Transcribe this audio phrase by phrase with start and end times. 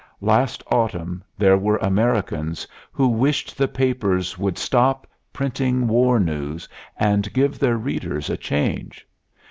[0.21, 7.31] Last autumn there were Americans who wished the papers would stop printing war news and
[7.33, 9.07] give their readers a change.